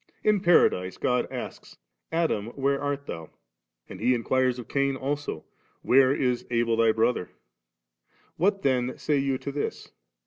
[0.23, 3.29] In Paradise God asks, * Adam, where art Thous?
[3.59, 7.29] * and He in quires of Cain also, * Where is Abel thy brother*?'
[8.35, 9.91] What then say you to this?